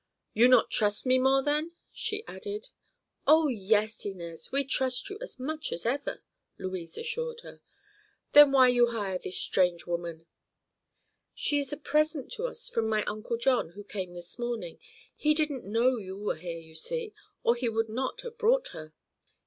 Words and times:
"You 0.33 0.47
not 0.47 0.71
trust 0.71 1.05
me 1.05 1.19
more, 1.19 1.43
then?" 1.43 1.73
she 1.91 2.25
added. 2.25 2.69
"Oh, 3.27 3.49
yes, 3.49 4.03
Inez; 4.03 4.51
we 4.51 4.63
trust 4.63 5.07
you 5.11 5.19
as 5.21 5.39
much 5.39 5.71
as 5.71 5.85
ever," 5.85 6.23
Louise 6.57 6.97
assured 6.97 7.41
her. 7.41 7.61
"Then 8.31 8.51
why 8.51 8.69
you 8.69 8.87
hire 8.87 9.19
this 9.19 9.37
strange 9.37 9.85
woman?" 9.85 10.25
"She 11.35 11.59
is 11.59 11.71
a 11.71 11.77
present 11.77 12.31
to 12.31 12.47
us, 12.47 12.67
from 12.67 12.89
my 12.89 13.03
Uncle 13.03 13.37
John, 13.37 13.73
who 13.73 13.83
came 13.83 14.13
this 14.13 14.39
morning. 14.39 14.79
He 15.15 15.35
didn't 15.35 15.71
know 15.71 15.97
you 15.97 16.17
were 16.17 16.35
here, 16.35 16.57
you 16.57 16.73
see, 16.73 17.13
or 17.43 17.53
he 17.53 17.69
would 17.69 17.87
not 17.87 18.21
have 18.21 18.39
brought 18.39 18.69
her." 18.69 18.95